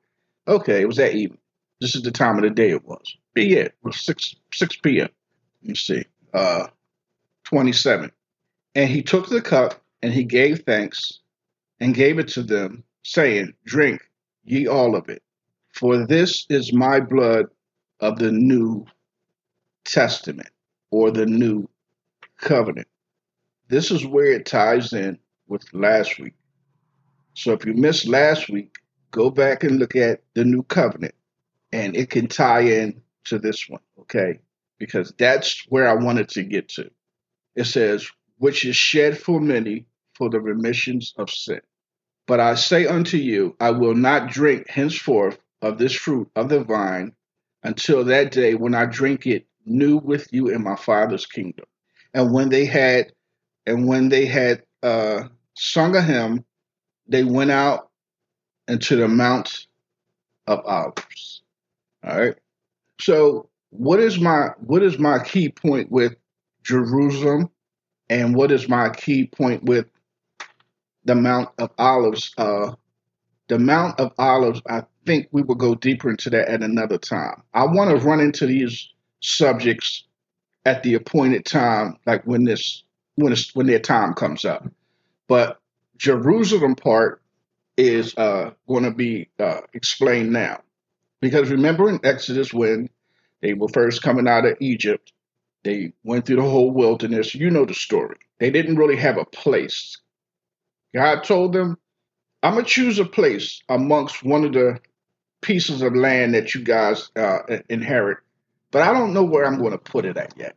okay, 0.48 0.82
it 0.82 0.88
was 0.88 0.98
that 0.98 1.16
evening. 1.16 1.40
This 1.80 1.96
is 1.96 2.02
the 2.02 2.12
time 2.12 2.38
of 2.38 2.44
the 2.44 2.50
day 2.50 2.72
it 2.72 2.86
was. 2.86 3.18
But 3.34 3.48
yeah, 3.48 3.62
it 3.62 3.76
was 3.84 4.00
6, 4.02 4.36
6 4.54 4.76
p.m. 4.78 5.10
Let 5.62 5.70
me 5.70 5.76
see. 5.76 6.04
Uh, 6.34 6.68
27. 7.46 8.12
And 8.76 8.90
he 8.90 9.02
took 9.02 9.30
the 9.30 9.42
cup 9.42 9.82
and 10.02 10.14
he 10.14 10.24
gave 10.24 10.64
thanks 10.64 11.20
and 11.80 11.96
gave 11.96 12.20
it 12.20 12.28
to 12.30 12.44
them, 12.44 12.84
saying, 13.04 13.54
Drink 13.66 14.02
ye 14.44 14.68
all 14.68 14.96
of 14.96 15.10
it, 15.10 15.24
for 15.74 16.06
this 16.06 16.46
is 16.50 16.74
my 16.74 17.00
blood 17.00 17.46
of 18.00 18.20
the 18.20 18.32
New 18.32 18.86
Testament 19.86 20.50
or 20.92 21.12
the 21.12 21.26
New 21.26 21.70
Covenant. 22.38 22.88
This 23.68 23.92
is 23.92 24.06
where 24.06 24.32
it 24.32 24.46
ties 24.46 24.94
in 24.94 25.20
with 25.48 25.64
last 25.74 26.20
week. 26.20 26.34
So 27.34 27.54
if 27.54 27.66
you 27.66 27.74
missed 27.74 28.08
last 28.08 28.50
week, 28.50 28.78
go 29.12 29.30
back 29.30 29.64
and 29.64 29.80
look 29.80 29.96
at 29.96 30.22
the 30.34 30.46
New 30.46 30.64
Covenant, 30.64 31.16
and 31.72 31.96
it 31.96 32.10
can 32.10 32.28
tie 32.28 32.62
in 32.62 33.02
to 33.26 33.40
this 33.40 33.68
one, 33.68 33.82
okay? 34.02 34.40
Because 34.80 35.14
that's 35.18 35.66
where 35.70 35.88
I 35.88 35.94
wanted 35.94 36.30
to 36.30 36.44
get 36.44 36.70
to. 36.70 36.90
It 37.56 37.66
says, 37.66 38.08
which 38.38 38.66
is 38.66 38.76
shed 38.76 39.18
for 39.18 39.40
many 39.40 39.86
for 40.14 40.30
the 40.30 40.40
remissions 40.40 41.14
of 41.18 41.30
sin. 41.30 41.62
But 42.28 42.40
I 42.40 42.56
say 42.56 42.86
unto 42.86 43.18
you, 43.18 43.56
I 43.60 43.72
will 43.72 43.96
not 43.96 44.30
drink 44.30 44.70
henceforth 44.70 45.40
of 45.62 45.78
this 45.78 45.96
fruit 45.96 46.30
of 46.36 46.50
the 46.50 46.64
vine 46.64 47.14
until 47.64 48.04
that 48.06 48.32
day 48.32 48.54
when 48.54 48.76
I 48.76 48.86
drink 48.86 49.26
it 49.26 49.47
new 49.68 49.98
with 49.98 50.28
you 50.32 50.48
in 50.50 50.64
my 50.64 50.76
Father's 50.76 51.26
kingdom. 51.26 51.66
And 52.14 52.34
when 52.34 52.50
they 52.50 52.66
had, 52.66 53.12
and 53.66 53.88
when 53.88 54.10
they 54.10 54.26
had 54.26 54.64
uh, 54.82 55.24
sung 55.56 55.96
a 55.96 56.02
hymn, 56.02 56.46
they 57.08 57.24
went 57.24 57.52
out 57.52 57.90
into 58.68 58.96
the 58.96 59.08
Mount 59.08 59.68
of 60.48 60.66
Olives. 60.66 61.42
All 62.04 62.20
right. 62.20 62.36
So, 63.00 63.50
what 63.70 64.00
is 64.00 64.20
my 64.20 64.50
what 64.60 64.82
is 64.82 64.98
my 64.98 65.20
key 65.24 65.50
point 65.50 65.92
with 65.92 66.16
Jerusalem, 66.64 67.50
and 68.10 68.36
what 68.36 68.52
is 68.52 68.68
my 68.68 68.90
key 68.90 69.28
point 69.28 69.64
with 69.64 69.86
the 71.06 71.16
Mount 71.16 71.50
of 71.58 71.72
Olives? 71.78 72.34
Uh, 72.38 72.74
the 73.50 73.60
Mount 73.60 74.00
of 74.00 74.14
Olives. 74.18 74.62
I 74.70 74.84
think 75.06 75.28
we 75.32 75.42
will 75.42 75.56
go 75.56 75.76
deeper 75.76 76.10
into 76.10 76.30
that 76.32 76.48
at 76.48 76.64
another 76.64 76.98
time. 76.98 77.44
I 77.54 77.66
want 77.66 77.92
to 77.92 78.06
run 78.06 78.20
into 78.20 78.46
these 78.46 78.90
subjects 79.22 80.04
at 80.66 80.84
the 80.84 80.96
appointed 80.96 81.46
time, 81.46 81.98
like 82.06 82.24
when 82.24 82.44
this 82.44 82.84
when 83.16 83.32
it's, 83.32 83.56
when 83.56 83.66
their 83.66 83.80
time 83.80 84.14
comes 84.14 84.46
up. 84.46 84.68
But 85.28 85.60
Jerusalem 85.98 86.76
part 86.76 87.22
is 87.78 88.16
uh, 88.18 88.52
going 88.68 88.84
to 88.84 88.92
be 88.92 89.30
uh, 89.40 89.62
explained 89.74 90.32
now, 90.32 90.62
because 91.22 91.50
remember 91.50 91.90
in 91.90 92.00
Exodus 92.04 92.54
when 92.54 92.90
they 93.42 93.54
were 93.54 93.70
first 93.70 94.02
coming 94.02 94.28
out 94.28 94.46
of 94.46 94.58
Egypt, 94.60 95.14
they 95.64 95.94
went 96.04 96.26
through 96.26 96.38
the 96.38 96.42
whole 96.42 96.72
wilderness. 96.72 97.34
You 97.34 97.50
know 97.50 97.66
the 97.66 97.74
story. 97.74 98.18
They 98.40 98.52
didn't 98.52 98.78
really 98.78 98.98
have 98.98 99.18
a 99.18 99.26
place. 99.26 99.98
God 100.94 101.24
told 101.24 101.54
them, 101.54 101.78
"I'm 102.44 102.56
gonna 102.56 102.66
choose 102.66 103.00
a 103.00 103.06
place 103.06 103.62
amongst 103.70 104.24
one 104.24 104.44
of 104.44 104.54
the 104.54 104.80
pieces 105.42 105.82
of 105.82 105.96
land 105.96 106.34
that 106.34 106.54
you 106.56 106.64
guys 106.64 107.10
uh, 107.16 107.40
inherit 107.70 108.18
but 108.72 108.82
I 108.82 108.94
don't 108.94 109.14
know 109.14 109.24
where 109.24 109.46
I'm 109.46 109.58
going 109.58 109.72
to 109.72 109.78
put 109.78 110.06
it 110.06 110.18
at 110.18 110.34
yet. 110.38 110.56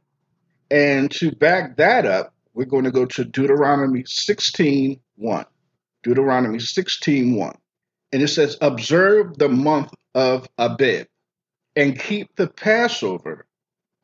And 0.71 1.11
to 1.12 1.33
back 1.33 1.76
that 1.76 2.07
up, 2.07 2.35
we're 2.55 2.64
going 2.64 2.85
to 2.85 2.90
go 2.90 3.07
to 3.07 3.25
Deuteronomy 3.25 4.05
16 4.07 5.00
1. 5.17 5.45
Deuteronomy 6.02 6.59
16 6.59 7.35
1. 7.35 7.55
And 8.12 8.23
it 8.23 8.29
says, 8.29 8.57
Observe 8.61 9.38
the 9.38 9.49
month 9.49 9.93
of 10.14 10.49
Abib 10.59 11.07
and 11.76 11.99
keep 11.99 12.35
the 12.37 12.49
Passover 12.49 13.47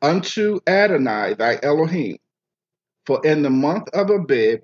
unto 0.01 0.59
Adonai 0.67 1.33
thy 1.33 1.59
Elohim. 1.61 2.17
For 3.05 3.25
in 3.25 3.41
the 3.41 3.49
month 3.49 3.87
of 3.93 4.09
Abib, 4.09 4.61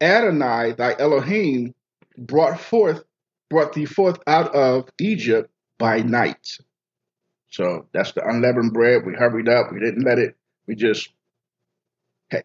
Adonai 0.00 0.72
thy 0.72 0.94
Elohim 0.98 1.74
brought 2.16 2.60
forth 2.60 3.04
brought 3.50 3.72
thee 3.72 3.86
forth 3.86 4.18
out 4.26 4.54
of 4.54 4.88
Egypt 5.00 5.50
by 5.78 6.00
night. 6.00 6.58
So 7.50 7.86
that's 7.92 8.12
the 8.12 8.26
unleavened 8.26 8.72
bread. 8.72 9.06
We 9.06 9.14
hurried 9.14 9.48
up. 9.48 9.72
We 9.72 9.80
didn't 9.80 10.04
let 10.04 10.18
it. 10.18 10.36
We 10.66 10.74
just 10.74 11.08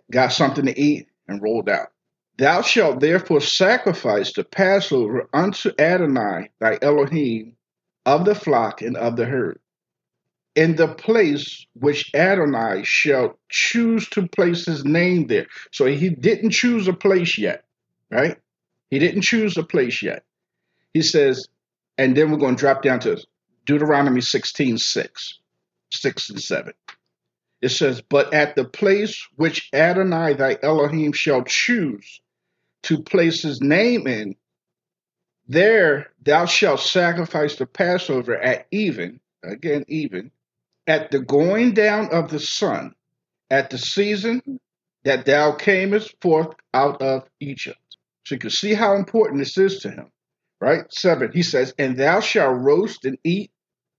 got 0.10 0.31
something 0.31 0.65
to 0.65 0.79
eat 0.79 1.07
and 1.27 1.41
rolled 1.41 1.69
out. 1.69 1.89
Thou 2.38 2.62
shalt 2.62 3.00
therefore 3.00 3.41
sacrifice 3.41 4.33
the 4.33 4.43
Passover 4.43 5.27
unto 5.33 5.72
Adonai 5.77 6.50
thy 6.60 6.79
Elohim 6.81 7.55
of 8.05 8.25
the 8.25 8.33
flock 8.33 8.81
and 8.81 8.98
of 8.98 9.15
the 9.17 9.25
herd, 9.25 9.60
in 10.55 10.75
the 10.75 10.88
place 10.88 11.65
which 11.74 12.12
Adonai 12.15 12.83
shall 12.83 13.38
choose 13.50 14.10
to 14.10 14.27
place 14.27 14.65
his 14.65 14.83
name 14.83 15.27
there. 15.27 15.48
So 15.72 15.86
he 15.86 16.10
didn't 16.10 16.51
choose 16.51 16.88
a 16.88 16.93
place 16.93 17.38
yet, 17.38 17.65
right? 18.10 18.38
He 18.89 19.00
didn't 19.00 19.22
choose 19.22 19.57
a 19.57 19.63
place 19.63 20.01
yet. 20.01 20.24
He 20.93 21.01
says, 21.01 21.48
and 21.98 22.15
then 22.15 22.31
we're 22.31 22.38
going 22.38 22.55
to 22.55 22.60
drop 22.60 22.81
down 22.81 23.00
to 23.01 23.24
Deuteronomy 23.65 24.22
16 24.22 24.77
6, 24.77 25.39
6 25.91 26.29
and 26.29 26.41
7. 26.41 26.74
It 27.62 27.70
says, 27.70 28.01
But 28.01 28.34
at 28.34 28.55
the 28.55 28.65
place 28.65 29.25
which 29.36 29.70
Adonai 29.74 30.34
thy 30.34 30.58
Elohim 30.62 31.13
shall 31.13 31.43
choose 31.43 32.22
to 32.84 33.01
place 33.01 33.41
his 33.41 33.62
name 33.62 34.05
in, 34.08 34.36
there 35.48 36.12
thou 36.22 36.46
shalt 36.46 36.82
sacrifice 36.82 37.55
the 37.55 37.65
Passover 37.65 38.38
at 38.38 38.67
even, 38.72 39.20
again, 39.43 39.86
even, 39.88 40.32
at 40.88 41.12
the 41.12 41.20
going 41.20 41.74
down 41.74 42.10
of 42.12 42.29
the 42.29 42.39
sun, 42.39 42.96
at 43.50 43.70
the 43.70 43.77
season 43.77 44.60
that 45.03 45.25
thou 45.25 45.53
camest 45.53 46.15
forth 46.22 46.55
out 46.74 47.01
of 47.01 47.29
Egypt. 47.39 47.77
So 48.25 48.36
you 48.36 48.39
can 48.39 48.50
see 48.50 48.74
how 48.74 48.96
important 48.96 49.39
this 49.39 49.58
is 49.58 49.79
to 49.79 49.91
him, 49.91 50.08
right? 50.63 50.86
Seven, 50.91 51.32
he 51.34 51.43
says, 51.43 51.74
And 51.77 51.98
thou 51.98 52.22
shalt 52.22 52.62
roast 52.62 53.05
and 53.05 53.17
eat 53.24 53.51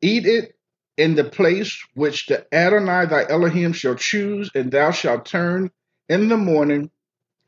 Eat 0.05 0.27
it 0.27 0.55
in 0.99 1.15
the 1.15 1.25
place 1.25 1.83
which 1.95 2.27
the 2.27 2.47
Adonai 2.55 3.07
thy 3.07 3.27
Elohim 3.27 3.73
shall 3.73 3.95
choose, 3.95 4.51
and 4.55 4.71
thou 4.71 4.91
shalt 4.91 5.25
turn 5.25 5.71
in 6.11 6.29
the 6.29 6.37
morning 6.37 6.91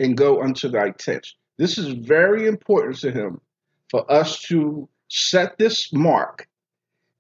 and 0.00 0.16
go 0.16 0.42
unto 0.42 0.70
thy 0.70 0.88
tent. 0.92 1.26
This 1.58 1.76
is 1.76 1.88
very 1.88 2.46
important 2.46 2.98
to 3.00 3.10
him 3.10 3.42
for 3.90 4.10
us 4.10 4.40
to 4.44 4.88
set 5.08 5.58
this 5.58 5.92
mark 5.92 6.48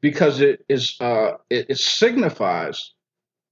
because 0.00 0.40
it 0.40 0.64
is 0.70 0.96
uh, 1.00 1.32
it, 1.50 1.66
it 1.68 1.78
signifies 1.78 2.92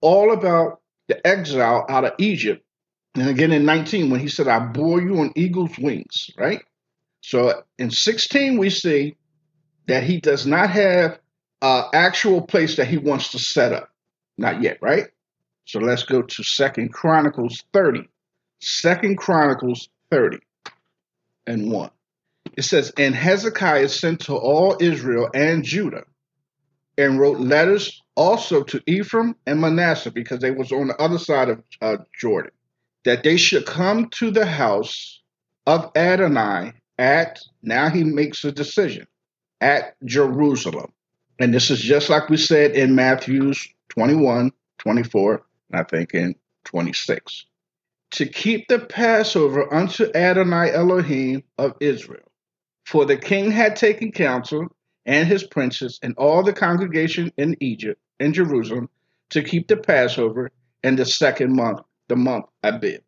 all 0.01 0.33
about 0.33 0.81
the 1.09 1.27
exile 1.27 1.85
out 1.91 2.07
of 2.07 2.15
Egypt. 2.17 2.65
And 3.15 3.29
again 3.29 3.53
in 3.53 3.67
19, 3.67 4.09
when 4.09 4.21
he 4.21 4.29
said, 4.29 4.49
I 4.49 4.59
bore 4.59 5.03
you 5.03 5.19
on 5.19 5.35
eagle's 5.37 5.79
wings, 5.79 6.31
right? 6.39 6.63
So 7.27 7.63
in 7.79 7.91
16, 7.91 8.59
we 8.59 8.69
see 8.69 9.17
that 9.87 10.03
he 10.03 10.21
does 10.21 10.47
not 10.47 10.69
have 10.69 11.19
uh, 11.63 11.89
actual 11.95 12.43
place 12.43 12.77
that 12.77 12.87
he 12.87 12.99
wants 12.99 13.31
to 13.31 13.39
set 13.39 13.73
up. 13.73 13.89
Not 14.37 14.61
yet, 14.61 14.77
right? 14.83 15.07
So 15.65 15.79
let's 15.79 16.03
go 16.03 16.21
to 16.21 16.43
Second 16.43 16.93
Chronicles 16.93 17.65
30. 17.73 18.07
Second 18.61 19.17
Chronicles 19.17 19.89
30 20.11 20.37
and 21.47 21.73
1. 21.73 21.91
It 22.59 22.63
says, 22.63 22.93
And 22.99 23.15
Hezekiah 23.15 23.89
sent 23.89 24.21
to 24.27 24.37
all 24.37 24.77
Israel 24.79 25.31
and 25.33 25.65
Judah 25.65 26.05
and 26.99 27.19
wrote 27.19 27.41
letters 27.41 28.03
also 28.17 28.63
to 28.65 28.83
Ephraim 28.87 29.35
and 29.47 29.63
Manasseh 29.63 30.11
because 30.11 30.41
they 30.41 30.51
was 30.51 30.73
on 30.73 30.89
the 30.89 31.01
other 31.01 31.19
side 31.19 31.49
of 31.49 31.63
uh, 31.81 31.97
Jordan, 32.21 32.53
that 33.07 33.23
they 33.23 33.39
should 33.39 33.65
come 33.65 34.11
to 34.11 34.31
the 34.31 34.45
house 34.45 35.23
of 35.67 35.91
Adonai 35.97 36.75
at, 36.99 37.41
now 37.63 37.89
he 37.91 38.05
makes 38.05 38.45
a 38.45 38.53
decision, 38.53 39.07
at 39.61 39.97
Jerusalem 40.05 40.93
and 41.39 41.53
this 41.53 41.71
is 41.71 41.81
just 41.81 42.09
like 42.09 42.29
we 42.29 42.37
said 42.37 42.73
in 42.73 42.95
Matthew's 42.95 43.69
21, 43.91 44.53
24, 44.79 45.43
and 45.71 45.81
I 45.81 45.85
think 45.85 46.15
in 46.15 46.35
26. 46.65 47.47
To 48.13 48.27
keep 48.27 48.69
the 48.69 48.79
Passover 48.79 49.73
unto 49.75 50.11
Adonai 50.15 50.73
Elohim 50.73 51.43
of 51.59 51.75
Israel. 51.81 52.31
For 52.85 53.05
the 53.05 53.17
king 53.17 53.51
had 53.51 53.77
taken 53.77 54.13
counsel 54.13 54.69
and 55.07 55.27
his 55.27 55.43
princes 55.43 55.99
and 56.03 56.15
all 56.17 56.43
the 56.43 56.53
congregation 56.53 57.33
in 57.37 57.57
Egypt, 57.61 58.01
in 58.21 58.33
Jerusalem, 58.33 58.89
to 59.31 59.43
keep 59.43 59.69
the 59.69 59.77
Passover 59.77 60.51
in 60.83 60.97
the 60.97 61.05
second 61.05 61.57
month, 61.57 61.81
the 62.09 62.17
month 62.17 62.45
Abib. 62.63 63.03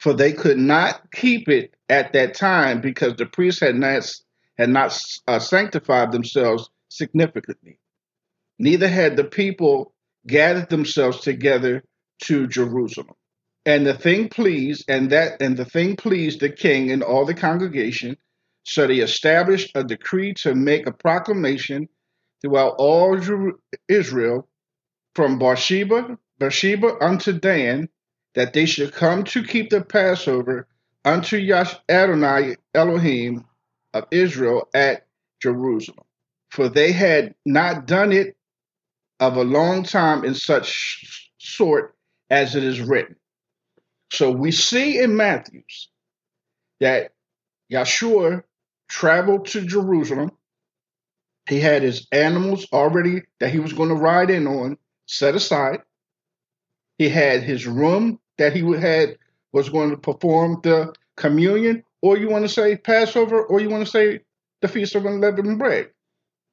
For 0.00 0.12
they 0.12 0.32
could 0.32 0.58
not 0.58 1.10
keep 1.12 1.48
it 1.48 1.74
at 1.88 2.12
that 2.12 2.34
time 2.34 2.80
because 2.80 3.16
the 3.16 3.26
priests 3.26 3.60
had 3.60 3.76
not, 3.76 4.10
had 4.58 4.68
not 4.68 4.98
uh, 5.26 5.38
sanctified 5.38 6.12
themselves 6.12 6.68
significantly. 6.88 7.78
Neither 8.58 8.88
had 8.88 9.16
the 9.16 9.24
people 9.24 9.94
gathered 10.26 10.68
themselves 10.70 11.20
together 11.20 11.82
to 12.24 12.46
Jerusalem. 12.46 13.14
And 13.64 13.86
the 13.86 13.94
thing 13.94 14.28
pleased, 14.28 14.84
and 14.88 15.10
that 15.10 15.42
and 15.42 15.56
the 15.56 15.64
thing 15.64 15.96
pleased 15.96 16.40
the 16.40 16.50
king 16.50 16.90
and 16.90 17.02
all 17.02 17.24
the 17.24 17.34
congregation. 17.34 18.16
So 18.62 18.86
they 18.86 18.98
established 18.98 19.72
a 19.74 19.82
decree 19.82 20.34
to 20.34 20.54
make 20.54 20.86
a 20.86 20.92
proclamation 20.92 21.88
throughout 22.40 22.76
all 22.78 23.18
Israel, 23.88 24.48
from 25.14 25.38
Beersheba, 25.38 26.18
Beersheba 26.38 26.96
unto 27.00 27.32
Dan, 27.32 27.88
that 28.36 28.52
they 28.52 28.66
should 28.66 28.92
come 28.92 29.24
to 29.24 29.42
keep 29.42 29.70
the 29.70 29.80
Passover 29.80 30.68
unto 31.04 31.38
Yash 31.38 31.74
Adonai 31.88 32.56
Elohim 32.74 33.46
of 33.94 34.04
Israel 34.10 34.68
at 34.74 35.06
Jerusalem. 35.42 36.04
For 36.50 36.68
they 36.68 36.92
had 36.92 37.34
not 37.44 37.86
done 37.86 38.12
it 38.12 38.36
of 39.18 39.36
a 39.36 39.42
long 39.42 39.82
time 39.82 40.24
in 40.24 40.34
such 40.34 41.30
sort 41.38 41.94
as 42.30 42.54
it 42.54 42.62
is 42.62 42.80
written. 42.80 43.16
So 44.12 44.30
we 44.30 44.52
see 44.52 45.00
in 45.00 45.16
Matthew's 45.16 45.88
that 46.80 47.14
Yeshua 47.72 48.42
traveled 48.88 49.46
to 49.46 49.62
Jerusalem. 49.62 50.30
He 51.48 51.60
had 51.60 51.82
his 51.82 52.06
animals 52.12 52.66
already 52.72 53.22
that 53.40 53.50
he 53.50 53.60
was 53.60 53.72
going 53.72 53.88
to 53.88 53.94
ride 53.94 54.30
in 54.30 54.46
on 54.46 54.76
set 55.06 55.34
aside. 55.34 55.80
He 56.98 57.08
had 57.08 57.42
his 57.42 57.66
room 57.66 58.20
that 58.38 58.54
he 58.54 58.60
had 58.78 59.18
was 59.52 59.68
going 59.68 59.90
to 59.90 59.96
perform 59.96 60.60
the 60.62 60.94
communion, 61.16 61.82
or 62.02 62.16
you 62.16 62.28
want 62.28 62.44
to 62.44 62.48
say 62.48 62.76
Passover, 62.76 63.42
or 63.42 63.60
you 63.60 63.70
want 63.70 63.84
to 63.84 63.90
say 63.90 64.20
the 64.60 64.68
Feast 64.68 64.94
of 64.94 65.06
Unleavened 65.06 65.58
Bread, 65.58 65.90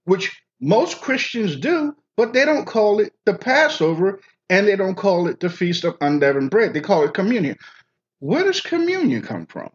which 0.06 0.42
most 0.62 1.02
Christians 1.02 1.56
do, 1.56 1.96
but 2.16 2.34
they 2.34 2.46
don't 2.46 2.66
call 2.66 3.00
it 3.00 3.14
the 3.26 3.34
Passover 3.34 4.22
and 4.50 4.68
they 4.68 4.76
don't 4.76 4.96
call 4.96 5.28
it 5.28 5.40
the 5.40 5.50
Feast 5.50 5.84
of 5.84 5.98
Unleavened 6.02 6.52
Bread. 6.52 6.74
They 6.74 6.82
call 6.82 7.04
it 7.04 7.14
communion. 7.14 7.58
Where 8.20 8.44
does 8.44 8.62
communion 8.62 9.22
come 9.22 9.46
from? 9.46 9.70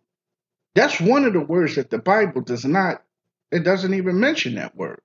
That's 0.74 1.00
one 1.00 1.24
of 1.24 1.32
the 1.32 1.40
words 1.40 1.74
that 1.76 1.90
the 1.90 1.98
Bible 1.98 2.42
does 2.42 2.64
not, 2.64 3.02
it 3.50 3.64
doesn't 3.64 3.94
even 3.94 4.20
mention 4.20 4.54
that 4.54 4.76
word. 4.76 5.00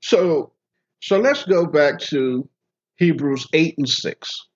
So, 0.00 0.52
so 1.00 1.18
let's 1.18 1.44
go 1.44 1.66
back 1.66 1.98
to 2.00 2.48
Hebrews 2.96 3.48
8 3.52 3.78
and 3.78 3.88
6. 3.88 4.46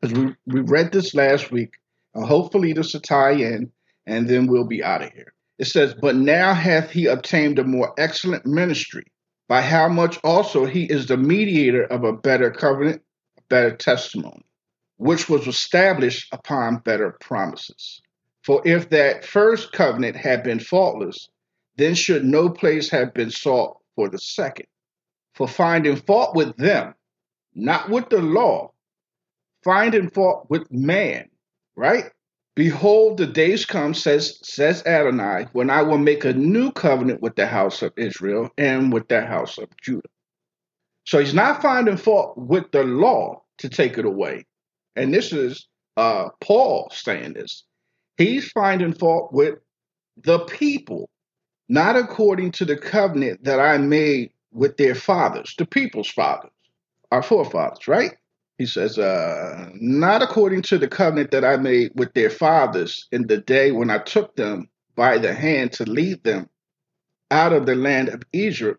Because 0.00 0.18
we, 0.18 0.34
we 0.46 0.60
read 0.60 0.92
this 0.92 1.14
last 1.14 1.50
week. 1.50 1.74
And 2.14 2.24
hopefully 2.24 2.72
this 2.72 2.92
will 2.92 3.00
tie 3.00 3.32
in, 3.32 3.70
and 4.06 4.28
then 4.28 4.46
we'll 4.46 4.64
be 4.66 4.82
out 4.82 5.02
of 5.02 5.12
here. 5.12 5.32
It 5.58 5.66
says, 5.66 5.94
But 5.94 6.16
now 6.16 6.54
hath 6.54 6.90
he 6.90 7.06
obtained 7.06 7.58
a 7.58 7.64
more 7.64 7.94
excellent 7.98 8.46
ministry, 8.46 9.04
by 9.48 9.60
how 9.62 9.88
much 9.88 10.18
also 10.24 10.64
he 10.64 10.84
is 10.84 11.06
the 11.06 11.16
mediator 11.16 11.84
of 11.84 12.04
a 12.04 12.12
better 12.12 12.50
covenant, 12.50 13.02
a 13.38 13.42
better 13.48 13.76
testimony, 13.76 14.44
which 14.96 15.28
was 15.28 15.46
established 15.46 16.32
upon 16.32 16.78
better 16.78 17.16
promises. 17.20 18.00
For 18.42 18.62
if 18.64 18.88
that 18.90 19.24
first 19.24 19.72
covenant 19.72 20.16
had 20.16 20.42
been 20.42 20.60
faultless, 20.60 21.28
then 21.76 21.94
should 21.94 22.24
no 22.24 22.48
place 22.48 22.88
have 22.90 23.12
been 23.14 23.30
sought 23.30 23.76
for 23.94 24.08
the 24.08 24.18
second. 24.18 24.66
For 25.34 25.46
finding 25.46 25.96
fault 25.96 26.34
with 26.34 26.56
them, 26.56 26.94
not 27.54 27.90
with 27.90 28.08
the 28.08 28.22
law, 28.22 28.72
finding 29.64 30.10
fault 30.10 30.46
with 30.48 30.70
man, 30.70 31.28
right? 31.76 32.04
Behold, 32.56 33.16
the 33.16 33.26
days 33.26 33.64
come, 33.64 33.94
says 33.94 34.38
says 34.42 34.84
Adonai, 34.84 35.46
when 35.52 35.70
I 35.70 35.82
will 35.82 35.98
make 35.98 36.24
a 36.24 36.32
new 36.32 36.72
covenant 36.72 37.22
with 37.22 37.36
the 37.36 37.46
house 37.46 37.80
of 37.82 37.92
Israel 37.96 38.50
and 38.58 38.92
with 38.92 39.08
the 39.08 39.22
house 39.22 39.56
of 39.56 39.68
Judah. 39.82 40.08
So 41.04 41.18
he's 41.18 41.34
not 41.34 41.62
finding 41.62 41.96
fault 41.96 42.36
with 42.36 42.70
the 42.72 42.84
law 42.84 43.42
to 43.58 43.68
take 43.68 43.98
it 43.98 44.04
away. 44.04 44.46
And 44.96 45.14
this 45.14 45.32
is 45.32 45.68
uh, 45.96 46.28
Paul 46.40 46.90
saying 46.92 47.34
this. 47.34 47.64
He's 48.16 48.50
finding 48.50 48.92
fault 48.92 49.32
with 49.32 49.54
the 50.16 50.40
people, 50.40 51.08
not 51.68 51.96
according 51.96 52.52
to 52.52 52.64
the 52.64 52.76
covenant 52.76 53.44
that 53.44 53.60
I 53.60 53.78
made 53.78 54.32
with 54.52 54.76
their 54.76 54.94
fathers, 54.94 55.54
the 55.56 55.64
people's 55.64 56.10
fathers, 56.10 56.50
our 57.10 57.22
forefathers, 57.22 57.88
right? 57.88 58.16
He 58.60 58.66
says, 58.66 58.98
uh, 58.98 59.70
not 59.76 60.20
according 60.20 60.60
to 60.64 60.76
the 60.76 60.86
covenant 60.86 61.30
that 61.30 61.46
I 61.46 61.56
made 61.56 61.92
with 61.94 62.12
their 62.12 62.28
fathers 62.28 63.08
in 63.10 63.26
the 63.26 63.38
day 63.38 63.72
when 63.72 63.88
I 63.88 63.96
took 63.96 64.36
them 64.36 64.68
by 64.94 65.16
the 65.16 65.32
hand 65.32 65.72
to 65.72 65.84
lead 65.84 66.24
them 66.24 66.46
out 67.30 67.54
of 67.54 67.64
the 67.64 67.74
land 67.74 68.10
of 68.10 68.22
Egypt, 68.34 68.78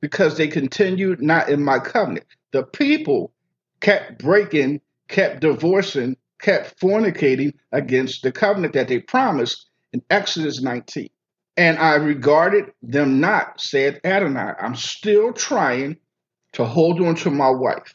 because 0.00 0.36
they 0.36 0.46
continued 0.46 1.20
not 1.20 1.48
in 1.48 1.64
my 1.64 1.80
covenant. 1.80 2.24
The 2.52 2.62
people 2.62 3.32
kept 3.80 4.20
breaking, 4.20 4.80
kept 5.08 5.40
divorcing, 5.40 6.16
kept 6.40 6.78
fornicating 6.78 7.54
against 7.72 8.22
the 8.22 8.30
covenant 8.30 8.74
that 8.74 8.86
they 8.86 9.00
promised 9.00 9.70
in 9.92 10.02
Exodus 10.08 10.62
19. 10.62 11.08
And 11.56 11.78
I 11.80 11.96
regarded 11.96 12.66
them 12.80 13.18
not, 13.18 13.60
said 13.60 14.00
Adonai. 14.04 14.52
I'm 14.60 14.76
still 14.76 15.32
trying 15.32 15.96
to 16.52 16.64
hold 16.64 17.00
on 17.00 17.16
to 17.16 17.32
my 17.32 17.50
wife. 17.50 17.92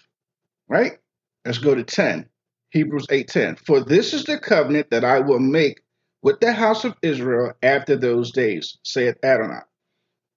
Right? 0.70 1.00
Let's 1.46 1.58
go 1.58 1.76
to 1.76 1.84
10. 1.84 2.30
Hebrews 2.72 3.08
8:10. 3.10 3.58
For 3.66 3.84
this 3.84 4.14
is 4.14 4.26
the 4.26 4.38
covenant 4.38 4.92
that 4.92 5.04
I 5.04 5.20
will 5.20 5.40
make 5.40 5.82
with 6.22 6.40
the 6.40 6.54
house 6.54 6.86
of 6.86 6.96
Israel 7.02 7.54
after 7.64 7.96
those 7.96 8.32
days, 8.32 8.78
saith 8.84 9.18
Adonai. 9.24 9.62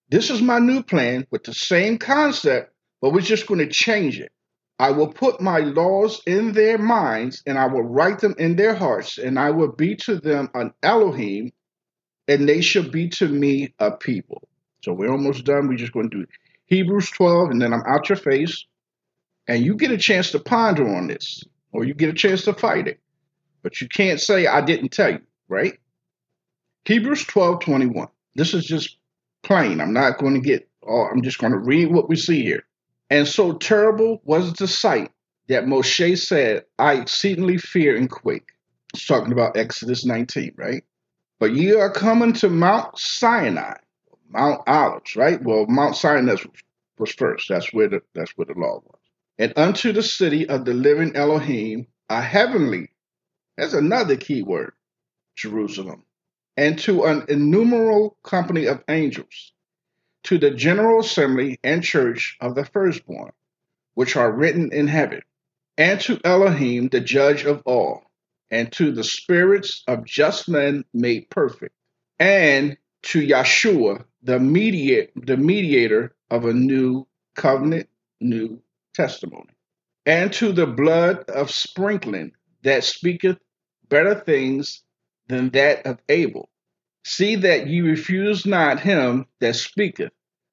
This 0.08 0.30
is 0.30 0.40
my 0.40 0.58
new 0.58 0.82
plan 0.82 1.26
with 1.30 1.44
the 1.44 1.52
same 1.52 1.98
concept, 1.98 2.72
but 3.00 3.12
we're 3.12 3.20
just 3.20 3.46
going 3.46 3.60
to 3.60 3.66
change 3.66 4.18
it. 4.18 4.32
I 4.78 4.90
will 4.90 5.12
put 5.12 5.40
my 5.40 5.58
laws 5.58 6.22
in 6.26 6.52
their 6.52 6.78
minds, 6.78 7.42
and 7.46 7.58
I 7.58 7.66
will 7.66 7.82
write 7.82 8.20
them 8.20 8.34
in 8.38 8.56
their 8.56 8.74
hearts, 8.74 9.18
and 9.18 9.38
I 9.38 9.50
will 9.50 9.72
be 9.72 9.96
to 9.96 10.16
them 10.16 10.50
an 10.54 10.72
Elohim, 10.82 11.52
and 12.26 12.48
they 12.48 12.62
shall 12.62 12.88
be 12.88 13.08
to 13.10 13.28
me 13.28 13.74
a 13.78 13.90
people. 13.90 14.48
So 14.82 14.92
we're 14.92 15.10
almost 15.10 15.44
done. 15.44 15.68
We're 15.68 15.76
just 15.76 15.92
going 15.92 16.10
to 16.10 16.20
do 16.20 16.26
Hebrews 16.66 17.10
12, 17.10 17.50
and 17.50 17.60
then 17.60 17.72
I'm 17.74 17.84
out 17.86 18.08
your 18.08 18.16
face, 18.16 18.64
and 19.48 19.64
you 19.64 19.74
get 19.74 19.90
a 19.90 19.98
chance 19.98 20.30
to 20.32 20.38
ponder 20.38 20.88
on 20.94 21.08
this, 21.08 21.42
or 21.72 21.84
you 21.84 21.94
get 21.94 22.10
a 22.10 22.14
chance 22.14 22.44
to 22.44 22.52
fight 22.52 22.88
it. 22.88 23.00
But 23.62 23.80
you 23.80 23.88
can't 23.88 24.20
say, 24.20 24.46
I 24.46 24.60
didn't 24.60 24.90
tell 24.90 25.12
you, 25.12 25.20
right? 25.48 25.78
Hebrews 26.84 27.24
12, 27.24 27.60
21. 27.60 28.08
This 28.34 28.54
is 28.54 28.64
just 28.64 28.96
plain. 29.42 29.80
I'm 29.80 29.92
not 29.92 30.18
going 30.18 30.34
to 30.34 30.40
get, 30.40 30.68
oh, 30.86 31.06
I'm 31.10 31.22
just 31.22 31.38
going 31.38 31.52
to 31.52 31.58
read 31.58 31.92
what 31.92 32.08
we 32.08 32.16
see 32.16 32.42
here. 32.42 32.64
And 33.10 33.28
so 33.28 33.52
terrible 33.52 34.20
was 34.24 34.54
the 34.54 34.66
sight 34.66 35.12
that 35.48 35.64
Moshe 35.64 36.18
said, 36.18 36.64
I 36.78 36.94
exceedingly 36.94 37.58
fear 37.58 37.96
and 37.96 38.10
quake. 38.10 38.48
It's 38.94 39.06
talking 39.06 39.32
about 39.32 39.56
Exodus 39.56 40.04
19, 40.04 40.54
right? 40.56 40.84
But 41.38 41.54
ye 41.54 41.74
are 41.74 41.90
coming 41.90 42.32
to 42.34 42.48
Mount 42.48 42.98
Sinai, 42.98 43.74
Mount 44.28 44.62
Olives, 44.66 45.16
right? 45.16 45.42
Well, 45.42 45.66
Mount 45.66 45.96
Sinai 45.96 46.32
was, 46.32 46.46
was 46.98 47.12
first. 47.12 47.48
That's 47.48 47.72
where 47.72 47.88
the 47.88 48.02
that's 48.14 48.32
where 48.36 48.46
the 48.46 48.54
law 48.54 48.80
was. 48.84 49.01
And 49.38 49.52
unto 49.56 49.92
the 49.92 50.02
city 50.02 50.48
of 50.48 50.64
the 50.64 50.74
living 50.74 51.16
Elohim, 51.16 51.86
a 52.08 52.20
heavenly, 52.20 52.90
that's 53.56 53.72
another 53.72 54.16
key 54.16 54.42
word, 54.42 54.72
Jerusalem, 55.36 56.04
and 56.56 56.78
to 56.80 57.04
an 57.04 57.24
innumerable 57.28 58.18
company 58.22 58.66
of 58.66 58.84
angels, 58.88 59.52
to 60.24 60.38
the 60.38 60.50
general 60.50 61.00
assembly 61.00 61.58
and 61.64 61.82
church 61.82 62.36
of 62.40 62.54
the 62.54 62.64
firstborn, 62.64 63.32
which 63.94 64.16
are 64.16 64.30
written 64.30 64.72
in 64.72 64.86
heaven, 64.86 65.22
and 65.78 66.00
to 66.02 66.20
Elohim, 66.24 66.88
the 66.88 67.00
judge 67.00 67.44
of 67.44 67.62
all, 67.64 68.10
and 68.50 68.70
to 68.72 68.92
the 68.92 69.04
spirits 69.04 69.82
of 69.86 70.04
just 70.04 70.48
men 70.48 70.84
made 70.92 71.30
perfect, 71.30 71.74
and 72.18 72.76
to 73.02 73.26
Yeshua, 73.26 74.04
the 74.22 74.38
mediator, 74.38 75.10
the 75.16 75.36
mediator 75.36 76.14
of 76.30 76.44
a 76.44 76.52
new 76.52 77.06
covenant, 77.34 77.88
new 78.20 78.62
testimony, 78.94 79.50
and 80.06 80.32
to 80.34 80.52
the 80.52 80.66
blood 80.66 81.28
of 81.30 81.50
sprinkling 81.50 82.32
that 82.62 82.84
speaketh 82.84 83.38
better 83.88 84.14
things 84.14 84.82
than 85.28 85.50
that 85.50 85.86
of 85.86 85.98
Abel, 86.08 86.48
See 87.04 87.36
that 87.36 87.66
ye 87.66 87.80
refuse 87.80 88.46
not 88.46 88.80
him 88.80 89.26
that 89.40 89.56
speaketh. 89.56 90.12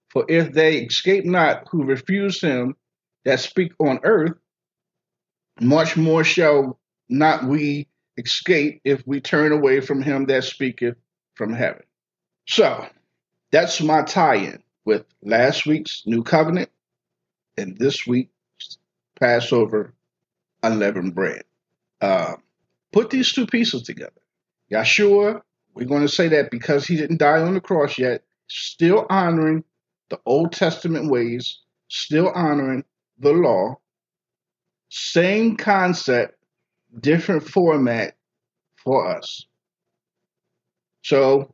For 0.10 0.26
if 0.28 0.54
they 0.54 0.80
escape 0.80 1.26
not 1.26 1.68
who 1.70 1.84
refuse 1.84 2.42
him 2.42 2.76
that 3.26 3.40
speak 3.40 3.74
on 3.80 4.00
earth, 4.04 4.34
much 5.62 5.96
more 5.96 6.24
shall 6.24 6.80
not 7.10 7.44
we 7.44 7.88
escape 8.18 8.82
if 8.84 9.06
we 9.06 9.22
turn 9.22 9.52
away 9.52 9.82
from 9.82 10.02
him 10.02 10.26
that 10.26 10.44
speaketh 10.44 10.96
from 11.36 11.54
heaven. 11.54 11.84
So 12.48 12.88
that's 13.52 13.82
my 13.82 14.02
tie 14.02 14.36
in 14.36 14.64
with 14.86 15.06
last 15.22 15.68
week's 15.68 16.02
new 16.08 16.24
covenant 16.24 16.70
and 17.60 17.78
this 17.78 18.08
week's 18.08 18.78
Passover 19.20 19.94
unleavened 20.64 21.14
bread. 21.14 21.44
Uh, 22.02 22.36
put 22.92 23.10
these 23.10 23.32
two 23.32 23.46
pieces 23.46 23.84
together. 23.84 24.14
Yeshua 24.72 25.42
we're 25.74 25.86
going 25.86 26.02
to 26.02 26.10
say 26.10 26.28
that 26.30 26.52
because 26.52 26.86
he 26.86 26.98
didn't 26.98 27.20
die 27.20 27.42
on 27.42 27.54
the 27.54 27.62
cross 27.62 27.98
yet, 27.98 28.24
still 28.48 29.06
honoring 29.10 29.64
the 30.10 30.20
Old 30.26 30.52
Testament 30.52 31.10
ways, 31.10 31.60
still 31.88 32.30
honoring 32.36 32.84
the 33.20 33.32
law, 33.32 33.80
same 34.90 35.56
concept, 35.56 36.36
different 37.00 37.48
format 37.48 38.18
for 38.84 39.08
us. 39.16 39.46
So 41.04 41.54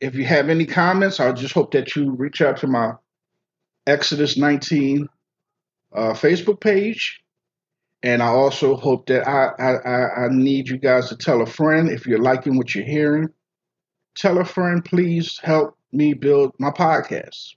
if 0.00 0.14
you 0.14 0.24
have 0.24 0.48
any 0.48 0.66
comments, 0.66 1.20
I 1.20 1.30
just 1.32 1.54
hope 1.54 1.72
that 1.72 1.94
you 1.94 2.10
reach 2.12 2.40
out 2.40 2.56
to 2.58 2.66
my 2.66 2.94
Exodus 3.88 4.36
19 4.36 5.08
uh, 5.94 6.12
Facebook 6.12 6.60
page. 6.60 7.22
And 8.02 8.22
I 8.22 8.28
also 8.28 8.76
hope 8.76 9.06
that 9.06 9.26
I, 9.26 9.50
I, 9.58 10.24
I 10.26 10.28
need 10.30 10.68
you 10.68 10.78
guys 10.78 11.08
to 11.08 11.16
tell 11.16 11.42
a 11.42 11.46
friend 11.46 11.90
if 11.90 12.06
you're 12.06 12.20
liking 12.20 12.56
what 12.56 12.74
you're 12.74 12.84
hearing. 12.84 13.28
Tell 14.16 14.38
a 14.38 14.44
friend, 14.44 14.84
please 14.84 15.40
help 15.42 15.76
me 15.92 16.14
build 16.14 16.52
my 16.58 16.70
podcast. 16.70 17.54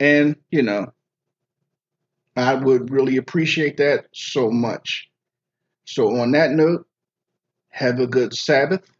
And, 0.00 0.36
you 0.50 0.62
know, 0.62 0.92
I 2.36 2.54
would 2.54 2.90
really 2.90 3.18
appreciate 3.18 3.76
that 3.76 4.06
so 4.12 4.50
much. 4.50 5.10
So, 5.84 6.16
on 6.20 6.32
that 6.32 6.52
note, 6.52 6.86
have 7.70 8.00
a 8.00 8.06
good 8.06 8.34
Sabbath. 8.34 8.90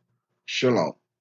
Shalom. 0.45 1.00